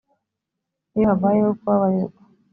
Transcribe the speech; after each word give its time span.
iyo 0.95 1.03
habayeho 1.09 1.51
kubabarirwa 1.59 2.21